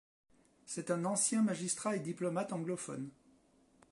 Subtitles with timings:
[0.65, 3.11] C'est un ancien magistrat et diplomate anglophone.